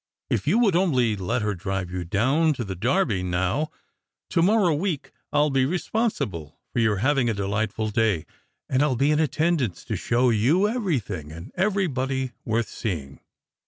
[0.31, 3.69] If you would only let her drive you down to the Derby now,
[4.31, 8.25] to morrow week, I'll be responsible for your having a delightful day;
[8.67, 13.19] and I'll be in attendance to show you every thing and everybody worth seeing."